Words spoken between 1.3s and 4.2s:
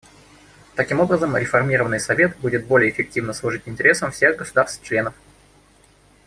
реформированный Совет будет более эффективно служить интересам